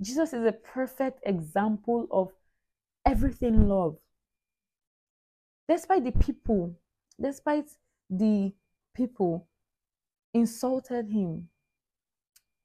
[0.00, 2.30] Jesus is a perfect example of
[3.04, 3.96] everything love.
[5.68, 6.76] Despite the people,
[7.20, 7.70] despite
[8.08, 8.52] the
[8.94, 9.48] people
[10.32, 11.48] insulted him,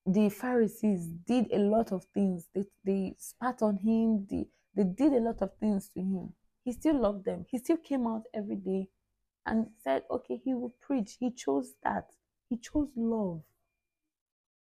[0.06, 2.48] the Pharisees did a lot of things.
[2.54, 6.34] They, they spat on him, they, they did a lot of things to him.
[6.63, 7.46] He still loved them.
[7.50, 8.89] He still came out every day
[9.46, 11.17] and said, okay, he will preach.
[11.19, 12.12] He chose that.
[12.50, 13.41] He chose love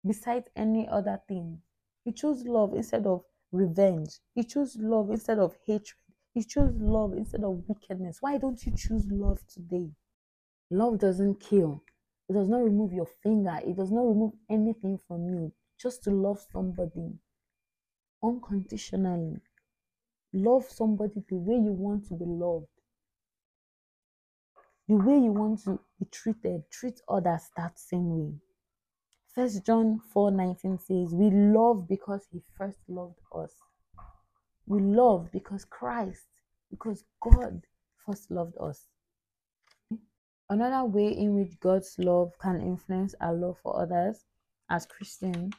[0.05, 1.61] besides any other thing.
[2.05, 4.19] He chose love instead of revenge.
[4.35, 5.99] He chose love instead of hatred.
[6.35, 8.19] He chose love instead of wickedness.
[8.21, 9.91] Why don't you choose love today?
[10.71, 11.83] Love doesn't kill.
[12.29, 13.59] It does not remove your finger.
[13.65, 15.53] It does not remove anything from you.
[15.79, 17.19] Just to love somebody
[18.23, 19.41] unconditionally.
[20.33, 22.67] Love somebody the way you want to be loved.
[24.89, 26.71] The way you want to be treated.
[26.71, 28.33] Treat others that same way.
[29.35, 33.55] First John 4 19 says, We love because he first loved us.
[34.67, 36.27] We love because Christ,
[36.71, 37.63] because God
[38.05, 38.89] first loved us.
[40.51, 44.23] Another way in which God's love can influence our love for others
[44.69, 45.55] as Christians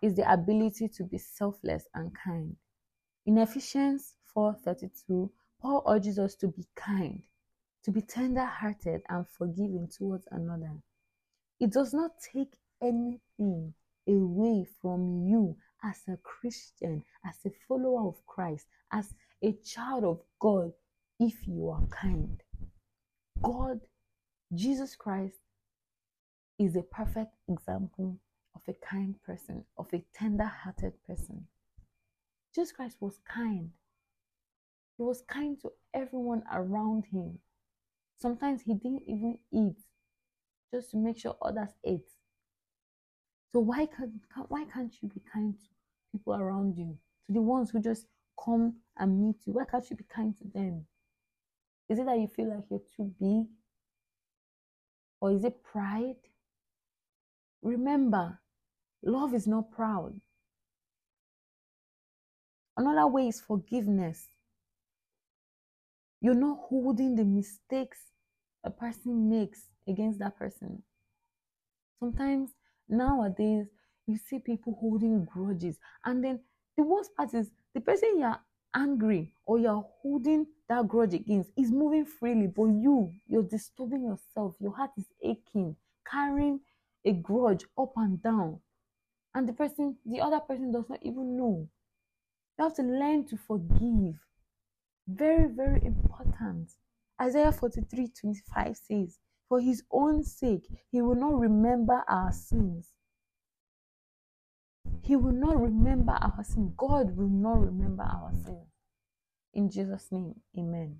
[0.00, 2.56] is the ability to be selfless and kind.
[3.26, 5.30] In Ephesians 4:32,
[5.60, 7.22] Paul urges us to be kind,
[7.82, 10.82] to be tender-hearted and forgiving towards another.
[11.60, 13.74] It does not take anything
[14.08, 20.20] away from you as a Christian, as a follower of Christ, as a child of
[20.40, 20.72] God
[21.18, 22.40] if you are kind.
[23.42, 23.80] God
[24.54, 25.38] Jesus Christ
[26.58, 28.16] is a perfect example
[28.54, 31.46] of a kind person, of a tender hearted person.
[32.54, 33.70] Jesus Christ was kind.
[34.96, 37.40] He was kind to everyone around him.
[38.18, 39.76] Sometimes he didn't even eat
[40.72, 42.08] just to make sure others ate.
[43.52, 44.12] So why can't
[44.48, 45.66] why can't you be kind to
[46.12, 46.98] people around you?
[47.26, 48.06] To the ones who just
[48.42, 49.52] come and meet you.
[49.52, 50.86] Why can't you be kind to them?
[51.88, 53.46] Is it that you feel like you're too big?
[55.20, 56.16] Or is it pride?
[57.62, 58.38] Remember,
[59.02, 60.20] love is not proud.
[62.76, 64.26] Another way is forgiveness.
[66.20, 67.98] You're not holding the mistakes
[68.64, 70.82] a person makes against that person.
[72.00, 72.50] Sometimes
[72.88, 73.66] nowadays
[74.06, 76.40] you see people holding grudges, and then
[76.76, 78.38] the worst part is the person you're
[78.74, 84.54] angry or you're holding that grudge against is moving freely, but you, you're disturbing yourself.
[84.60, 85.76] Your heart is aching,
[86.10, 86.60] carrying
[87.04, 88.60] a grudge up and down.
[89.34, 91.68] And the person, the other person does not even know.
[92.58, 94.14] You have to learn to forgive.
[95.06, 96.70] Very, very important.
[97.20, 99.18] Isaiah 43 25 says,
[99.48, 102.90] For his own sake, he will not remember our sins.
[105.02, 106.72] He will not remember our sins.
[106.76, 108.66] God will not remember our sins.
[109.54, 110.98] In Jesus' name, amen.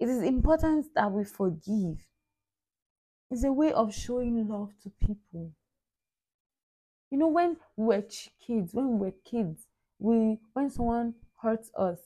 [0.00, 1.98] It is important that we forgive.
[3.30, 5.52] It's a way of showing love to people.
[7.10, 8.04] You know, when we were
[8.44, 9.66] kids, when we were kids,
[9.98, 11.98] we when someone hurts us,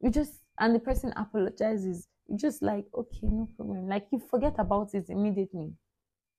[0.00, 3.88] we just and the person apologizes, just like, okay, no problem.
[3.88, 5.72] Like you forget about it immediately.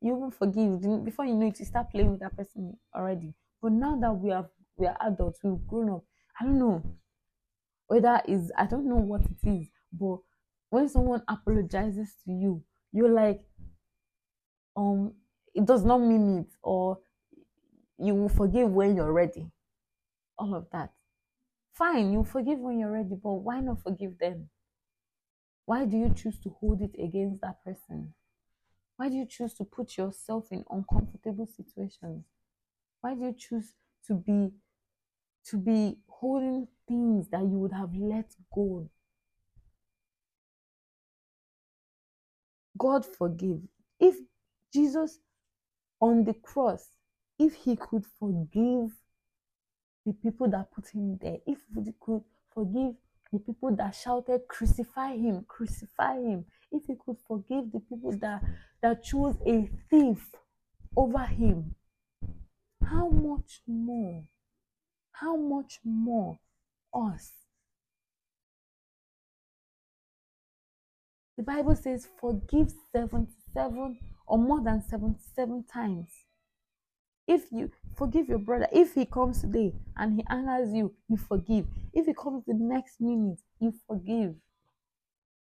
[0.02, 3.34] You even forgive before you know it, you start playing with that person already.
[3.62, 6.04] But now that we have we are adults, we've grown up.
[6.40, 6.84] I don't know
[7.88, 10.18] whether is I don't know what it is, but
[10.70, 13.42] when someone apologizes to you, you're like,
[14.76, 15.14] um,
[15.54, 17.00] it does not mean it, or
[17.98, 19.52] you will forgive when you're ready.
[20.38, 20.92] All of that.
[21.74, 24.50] Fine, you forgive when you're ready, but why not forgive them?
[25.72, 28.14] Why do you choose to hold it against that person?
[28.98, 32.26] Why do you choose to put yourself in uncomfortable situations?
[33.00, 33.72] Why do you choose
[34.08, 34.52] to be
[35.46, 38.90] to be holding things that you would have let go.
[42.78, 43.62] God forgive.
[43.98, 44.18] If
[44.74, 45.20] Jesus
[46.02, 46.86] on the cross,
[47.40, 48.92] if he could forgive
[50.06, 52.96] the people that put him there, if he could forgive
[53.32, 58.42] the people that shouted, Crucify him, crucify him, if he could forgive the people that,
[58.82, 60.30] that chose a thief
[60.96, 61.76] over him,
[62.84, 64.26] how much more,
[65.14, 66.40] how much more
[66.94, 67.32] us?
[71.38, 76.10] The Bible says, Forgive 77 or more than 77 times.
[77.28, 81.66] If you forgive your brother, if he comes today and he angers you, you forgive.
[81.94, 84.36] If he comes the next minute, you forgive.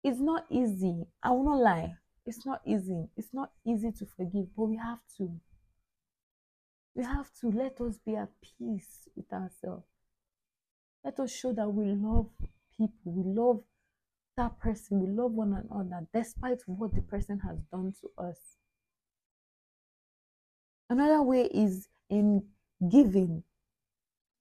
[0.02, 1.06] It's not easy.
[1.22, 1.94] I will not lie.
[2.24, 3.08] It's not easy.
[3.16, 5.30] It's not easy to forgive, but we have to.
[6.94, 9.86] We have to let us be at peace with ourselves.
[11.04, 12.28] Let us show that we love
[12.76, 13.12] people.
[13.12, 13.62] We love
[14.36, 15.00] that person.
[15.00, 18.38] We love one another despite what the person has done to us.
[20.88, 22.46] Another way is in
[22.88, 23.42] giving.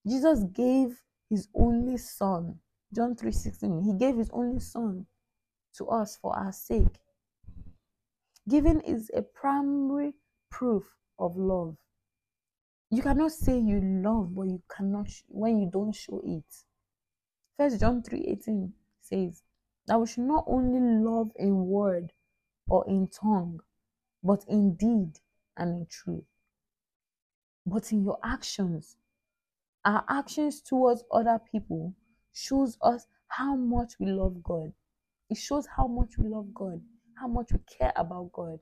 [0.08, 2.60] Jesus gave his only son.
[2.94, 3.84] John 3:16.
[3.84, 5.08] He gave his only son
[5.74, 7.00] to us for our sake.
[8.48, 10.14] Giving is a primary
[10.50, 11.78] proof of love.
[12.92, 16.66] You cannot say you love, but you cannot when you don't show it.
[17.58, 19.44] First John 3:18 says
[19.88, 22.14] that we should not only love in word
[22.68, 23.62] or in tongue,
[24.24, 25.20] but in deed
[25.58, 26.35] and in truth
[27.66, 28.98] but in your actions.
[29.84, 31.94] Our actions towards other people
[32.34, 34.74] shows us how much we love God.
[35.30, 36.82] It shows how much we love God,
[37.20, 38.60] how much we care about God.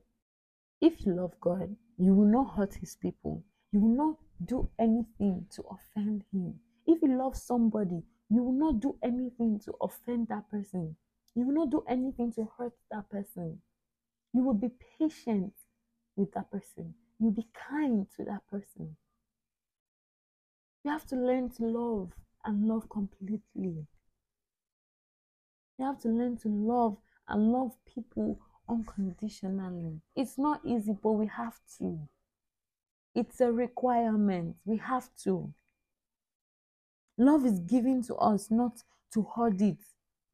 [0.80, 3.42] If you love God, you will not hurt his people.
[3.72, 6.54] You will not do anything to offend him.
[6.86, 10.96] If you love somebody, you will not do anything to offend that person.
[11.34, 13.58] You will not do anything to hurt that person.
[14.32, 15.52] You will be patient
[16.16, 16.94] with that person
[17.24, 18.96] you be kind to that person.
[20.84, 22.12] You have to learn to love
[22.44, 23.86] and love completely.
[25.78, 26.98] You have to learn to love
[27.28, 30.00] and love people unconditionally.
[30.14, 31.98] It's not easy, but we have to.
[33.14, 34.56] It's a requirement.
[34.64, 35.52] We have to.
[37.16, 38.82] Love is given to us, not
[39.14, 39.78] to hoard it.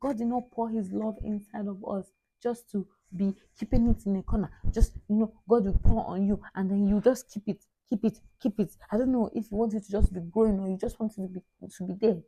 [0.00, 2.06] God did not pour his love inside of us
[2.42, 4.50] just to be keeping it in a corner.
[4.72, 8.04] Just you know, God will pour on you, and then you just keep it, keep
[8.04, 8.72] it, keep it.
[8.90, 11.12] I don't know if you want it to just be growing or you just want
[11.12, 11.40] it to be
[11.78, 12.22] to be there.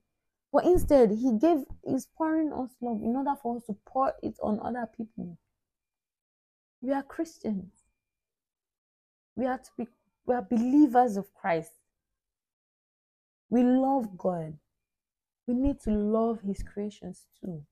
[0.53, 4.37] But instead, He gave He's pouring us love in order for us to pour it
[4.43, 5.39] on other people.
[6.81, 7.71] We are Christians.
[9.37, 9.89] We are to be
[10.27, 11.73] we are believers of Christ.
[13.51, 14.55] We love God.
[15.47, 17.65] We need to love His creations too.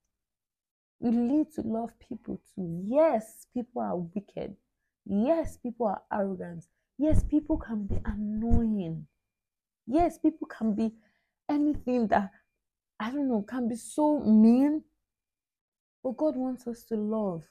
[1.00, 2.82] We need to love people too.
[2.84, 4.54] Yes, people are wicked.
[5.06, 6.66] Yes, people are arrogant.
[6.98, 9.06] Yes, people can be annoying.
[9.86, 10.92] Yes, people can be
[11.48, 12.30] anything that,
[13.00, 14.82] I don't know, can be so mean.
[16.04, 17.44] But God wants us to love.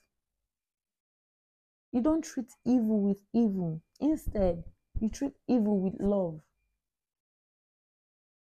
[1.91, 3.82] You don't treat evil with evil.
[4.00, 4.64] Instead,
[5.00, 6.39] you treat evil with love.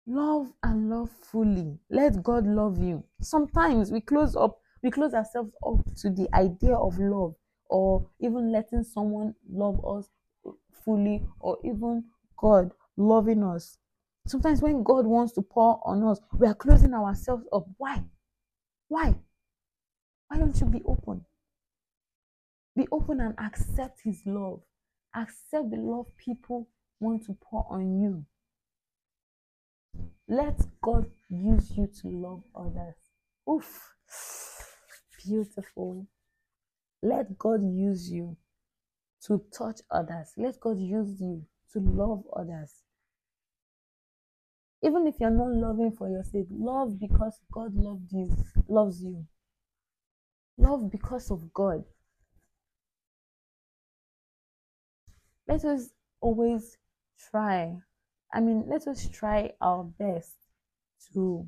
[0.06, 1.80] Love and love fully.
[1.90, 3.04] Let God love you.
[3.22, 7.34] Sometimes we close up we close ourselves up to the idea of love
[7.70, 10.10] or even letting someone love us
[10.84, 12.04] fully or even
[12.38, 13.78] God loving us.
[14.28, 17.66] Sometimes when God wants to pour on us, we are closing ourselves up.
[17.78, 18.04] Why?
[18.90, 19.16] Why?
[20.28, 21.26] Why don't you be open?
[22.76, 24.62] Be open and accept His love.
[25.16, 26.68] Accept the love people
[27.00, 28.26] want to pour on you.
[30.28, 32.96] Let God use you to love others.
[33.50, 33.94] Oof
[35.26, 36.08] beautiful.
[37.02, 38.38] Let God use you
[39.26, 40.34] to touch others.
[40.38, 42.84] Let God use you to love others.
[44.82, 48.36] Even if you're not loving for your sake, love because God loved you,
[48.68, 49.26] loves you.
[50.58, 51.84] Love because of God.
[55.48, 55.90] Let us
[56.22, 56.78] always
[57.32, 57.78] try.
[58.34, 60.36] I mean, let us try our best
[61.14, 61.48] to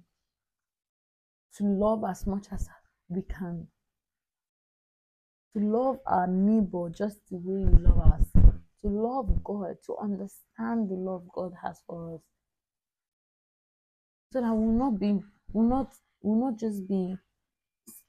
[1.57, 2.67] to love as much as
[3.09, 3.67] we can
[5.55, 10.89] to love our neighbor just the way you love ourselves, to love God, to understand
[10.89, 12.21] the love God has for us.
[14.33, 15.19] So that we'll not be,
[15.53, 17.15] we'll not, we'll not just be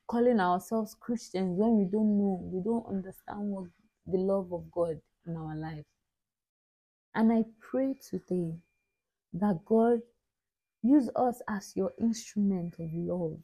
[0.09, 3.67] calling ourselves Christians when we don't know, we don't understand what
[4.07, 5.85] the love of God in our life.
[7.15, 8.57] And I pray today
[9.35, 10.01] that God
[10.83, 13.39] use us as your instrument of love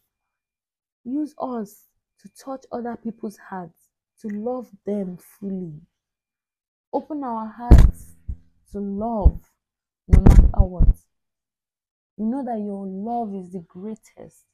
[1.04, 1.88] Use us
[2.20, 3.88] to touch other people's hearts,
[4.20, 5.80] to love them fully.
[6.92, 8.16] Open our hearts
[8.72, 9.40] to love
[10.08, 10.96] no matter what.
[12.16, 14.44] We know that your love is the greatest.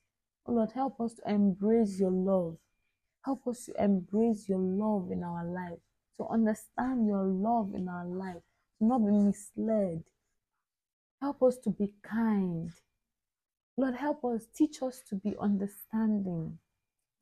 [0.46, 2.56] Oh Lord, help us to embrace your love.
[3.24, 5.80] Help us to embrace your love in our life,
[6.16, 8.42] to understand your love in our life,
[8.78, 10.02] to not be misled.
[11.20, 12.70] Help us to be kind.
[13.78, 16.58] Lord, help us, teach us to be understanding.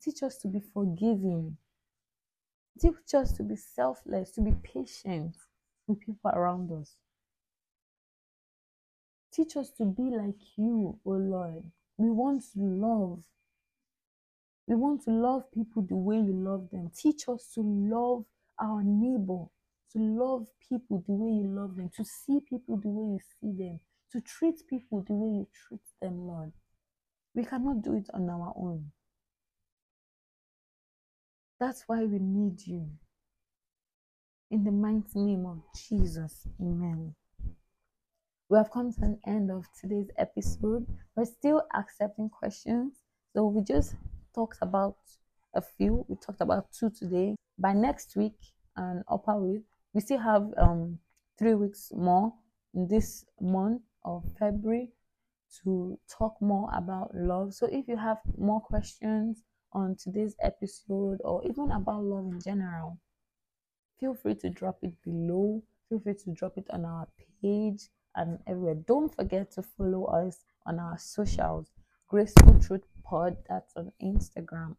[0.01, 1.55] Teach us to be forgiving.
[2.81, 5.35] Teach us to be selfless, to be patient
[5.87, 6.95] with people around us.
[9.31, 11.63] Teach us to be like you, O oh Lord.
[11.97, 13.23] We want to love.
[14.65, 16.89] We want to love people the way you love them.
[16.97, 18.25] Teach us to love
[18.59, 19.45] our neighbor,
[19.93, 23.63] to love people the way you love them, to see people the way you see
[23.63, 23.79] them,
[24.11, 26.51] to treat people the way you treat them, Lord.
[27.35, 28.91] We cannot do it on our own.
[31.59, 32.89] That's why we need you.
[34.49, 37.13] In the mighty name of Jesus, amen.
[38.49, 40.85] We have come to an end of today's episode.
[41.15, 42.93] We're still accepting questions.
[43.35, 43.95] So we just
[44.33, 44.95] talked about
[45.53, 46.05] a few.
[46.07, 47.35] We talked about two today.
[47.59, 48.37] By next week
[48.77, 50.99] and upper week, we still have um
[51.37, 52.33] three weeks more
[52.73, 54.89] in this month of February
[55.63, 57.53] to talk more about love.
[57.53, 59.43] So if you have more questions
[59.73, 62.97] on today's episode or even about love in general,
[63.99, 65.61] feel free to drop it below.
[65.89, 67.07] Feel free to drop it on our
[67.41, 68.75] page and everywhere.
[68.75, 71.67] Don't forget to follow us on our socials.
[72.07, 74.75] Graceful Truth Pod, that's on Instagram.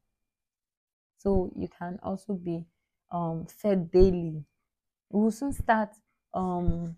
[1.19, 2.65] So you can also be
[3.11, 4.45] um, fed daily.
[5.11, 5.91] We will soon start
[6.35, 6.97] um,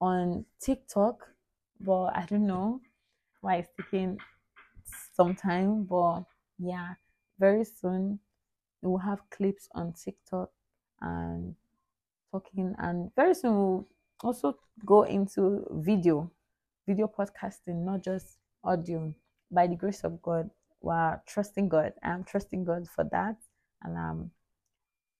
[0.00, 1.26] on TikTok,
[1.80, 2.80] but I don't know
[3.40, 4.18] why it's taking
[5.14, 5.84] some time.
[5.84, 6.24] But
[6.58, 6.94] yeah,
[7.38, 8.18] very soon
[8.82, 10.50] we will have clips on TikTok
[11.00, 11.54] and
[12.30, 13.88] talking, and very soon we'll
[14.22, 16.30] also go into video,
[16.86, 19.14] video podcasting, not just audio.
[19.50, 21.92] By the grace of God, we're trusting God.
[22.02, 23.36] I'm trusting God for that.
[23.82, 24.30] And um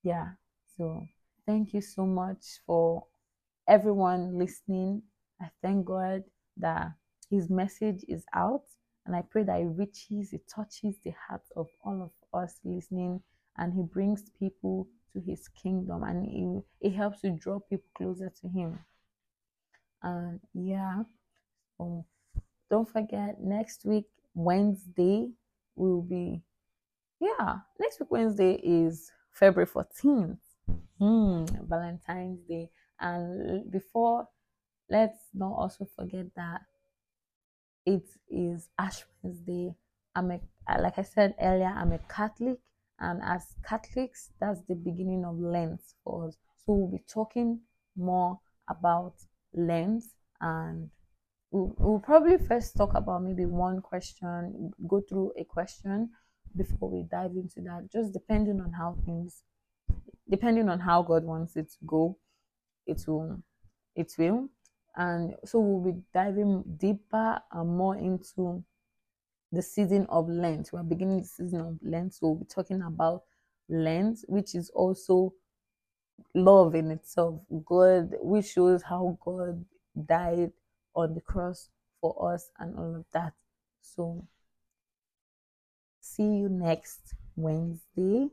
[0.03, 0.31] yeah,
[0.77, 1.07] so
[1.47, 3.05] thank you so much for
[3.69, 5.03] everyone listening.
[5.41, 6.23] I thank God
[6.59, 6.93] that
[7.31, 8.63] his message is out
[9.05, 13.21] and I pray that it reaches, it touches the hearts of all of us listening
[13.59, 18.33] and he brings people to his kingdom and it, it helps to draw people closer
[18.41, 18.79] to him
[20.03, 21.03] and yeah
[21.79, 22.05] so
[22.71, 24.05] don't forget next week
[24.35, 25.29] wednesday
[25.75, 26.43] will be
[27.21, 30.39] yeah next week wednesday is february 14th
[30.99, 32.71] hmm, valentine's day
[33.01, 34.29] and before
[34.91, 36.63] let's not also forget that
[37.85, 39.75] it is ash wednesday.
[40.15, 40.41] I'm a
[40.81, 42.59] like i said earlier i'm a catholic.
[42.99, 46.37] And as Catholics, that's the beginning of Lent for us.
[46.65, 47.61] So we'll be talking
[47.97, 49.15] more about
[49.55, 50.05] Lent.
[50.41, 50.91] And
[51.51, 56.11] we'll, we'll probably first talk about maybe one question, go through a question
[56.57, 59.43] before we dive into that, just depending on how things,
[60.31, 62.17] depending on how God wants it to go,
[62.87, 63.43] it will,
[63.95, 64.49] it will.
[64.97, 68.65] And so we'll be diving deeper and more into
[69.53, 70.71] the season of Lent.
[70.73, 73.23] We're beginning the season of Lent, so we'll be talking about
[73.69, 75.35] Lent, which is also
[76.35, 77.41] love in itself.
[77.65, 79.65] God, which shows how God
[80.07, 80.53] died
[80.95, 81.69] on the cross
[82.01, 83.35] for us and all of that.
[83.83, 84.27] So,
[86.01, 88.29] see you next Wednesday.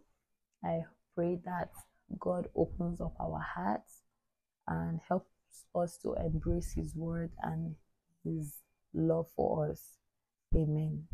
[0.64, 0.84] I
[1.14, 1.72] pray that
[2.20, 4.03] God opens up our hearts
[4.68, 5.28] and helps
[5.76, 7.76] us to embrace His word and
[8.24, 8.58] His
[8.94, 9.98] love for us.
[10.56, 11.08] Amen.